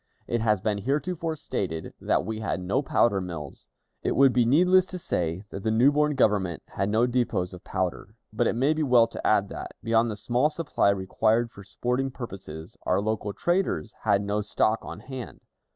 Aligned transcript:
It 0.25 0.41
has 0.41 0.61
been 0.61 0.79
heretofore 0.79 1.35
stated 1.35 1.93
that 2.01 2.25
we 2.25 2.39
had 2.39 2.59
no 2.59 2.81
powder 2.81 3.21
mills. 3.21 3.69
It 4.01 4.15
would 4.15 4.33
be 4.33 4.47
needless 4.47 4.87
to 4.87 4.97
say 4.97 5.43
that 5.51 5.61
the 5.61 5.69
new 5.69 5.91
born 5.91 6.15
Government 6.15 6.63
had 6.69 6.89
no 6.89 7.05
depots 7.05 7.53
of 7.53 7.63
powder, 7.63 8.15
but 8.33 8.47
it 8.47 8.55
may 8.55 8.73
be 8.73 8.81
well 8.81 9.05
to 9.05 9.27
add 9.27 9.49
that, 9.49 9.75
beyond 9.83 10.09
the 10.09 10.15
small 10.15 10.49
supply 10.49 10.89
required 10.89 11.51
for 11.51 11.63
sporting 11.63 12.09
purposes, 12.09 12.75
our 12.81 12.99
local 12.99 13.31
traders 13.31 13.93
had 14.01 14.23
no 14.23 14.41
stock 14.41 14.79
on 14.81 15.01
hand. 15.01 15.41